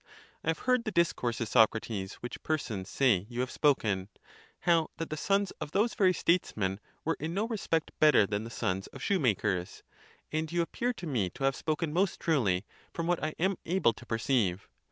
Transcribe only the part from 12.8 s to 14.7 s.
from what 1 am able to perceive.